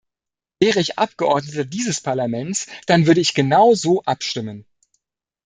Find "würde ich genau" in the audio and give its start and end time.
3.05-3.75